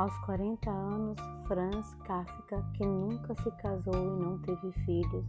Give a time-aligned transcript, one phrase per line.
[0.00, 5.26] Aos 40 anos, Franz Kafka, que nunca se casou e não teve filhos,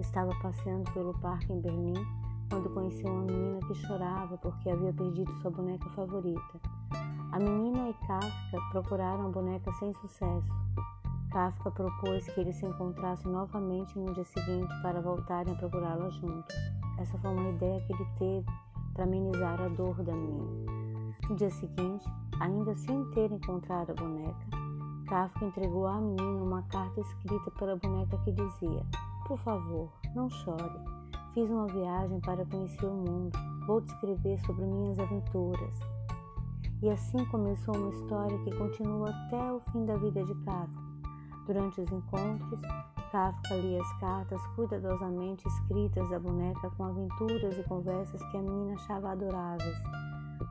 [0.00, 2.04] estava passeando pelo parque em Berlim
[2.50, 6.60] quando conheceu uma menina que chorava porque havia perdido sua boneca favorita.
[7.30, 10.52] A menina e Kafka procuraram a boneca sem sucesso.
[11.30, 16.56] Kafka propôs que eles se encontrassem novamente no dia seguinte para voltarem a procurá-la juntos.
[16.98, 18.46] Essa foi uma ideia que ele teve
[18.94, 20.72] para amenizar a dor da menina.
[21.30, 22.04] No dia seguinte,
[22.40, 24.46] ainda sem ter encontrado a boneca,
[25.08, 28.84] Kafka entregou à menina uma carta escrita pela boneca que dizia:
[29.26, 30.78] Por favor, não chore.
[31.32, 33.38] Fiz uma viagem para conhecer o mundo.
[33.66, 35.80] Vou descrever sobre minhas aventuras.
[36.82, 40.88] E assim começou uma história que continua até o fim da vida de Kafka.
[41.46, 42.60] Durante os encontros,
[43.10, 48.74] Kafka lia as cartas cuidadosamente escritas da boneca com aventuras e conversas que a menina
[48.74, 49.76] achava adoráveis.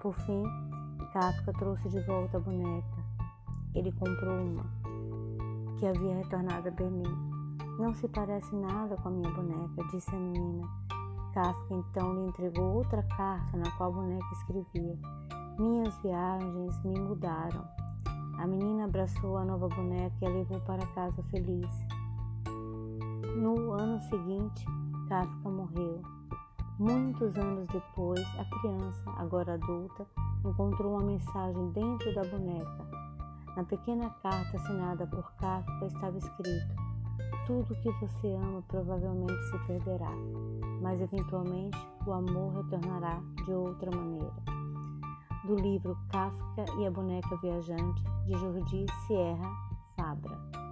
[0.02, 0.44] Por fim,
[1.20, 3.04] Kafka trouxe de volta a boneca.
[3.74, 4.64] Ele comprou uma,
[5.80, 7.12] que havia retornado a Berlim.
[7.80, 10.68] Não se parece nada com a minha boneca, disse a menina.
[11.34, 14.96] Kafka então lhe entregou outra carta na qual a boneca escrevia:
[15.58, 17.68] Minhas viagens me mudaram.
[18.38, 21.88] A menina abraçou a nova boneca e a levou para casa feliz.
[23.36, 24.64] No ano seguinte,
[25.10, 26.00] Kafka morreu.
[26.78, 30.06] Muitos anos depois, a criança, agora adulta,
[30.46, 32.88] encontrou uma mensagem dentro da boneca.
[33.56, 36.76] Na pequena carta assinada por Kafka estava escrito:
[37.46, 40.12] Tudo que você ama provavelmente se perderá,
[40.82, 44.36] mas eventualmente o amor retornará de outra maneira.
[45.46, 49.50] Do livro Kafka e a Boneca Viajante, de Jordi Sierra
[49.96, 50.67] Fabra.